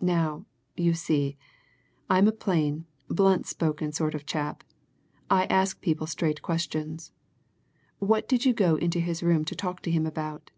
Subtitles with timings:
[0.00, 1.36] Now, you see,
[2.08, 4.64] I'm a plain, blunt spoken sort of chap
[5.28, 7.12] I ask people straight questions.
[7.98, 10.50] What did you go into his room to talk to him about?"